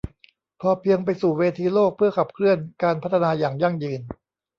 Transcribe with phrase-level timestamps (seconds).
[0.61, 4.01] พอเพียงไปสู่เวทีโลกเพื่อขับเคลื่อนการพัฒนาอย่างยั่งยืน